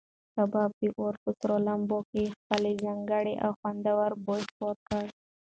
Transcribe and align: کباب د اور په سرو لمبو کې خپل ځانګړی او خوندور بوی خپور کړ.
کباب 0.33 0.71
د 0.79 0.81
اور 0.99 1.13
په 1.23 1.29
سرو 1.39 1.57
لمبو 1.67 1.99
کې 2.11 2.23
خپل 2.37 2.63
ځانګړی 2.83 3.35
او 3.45 3.51
خوندور 3.59 4.09
بوی 4.25 4.41
خپور 4.49 4.75
کړ. 4.87 5.05